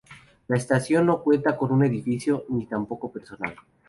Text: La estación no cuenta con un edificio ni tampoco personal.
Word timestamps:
La 0.47 0.57
estación 0.57 1.05
no 1.05 1.21
cuenta 1.21 1.55
con 1.55 1.71
un 1.71 1.83
edificio 1.83 2.45
ni 2.49 2.65
tampoco 2.65 3.11
personal. 3.11 3.55